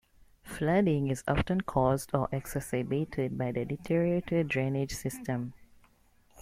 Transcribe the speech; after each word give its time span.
Flooding 0.41 1.09
is 1.09 1.23
often 1.27 1.61
caused 1.61 2.15
or 2.15 2.27
exacerbated 2.31 3.37
by 3.37 3.51
the 3.51 3.63
deteriorated 3.65 4.47
drainage 4.47 4.95
system. 4.95 5.53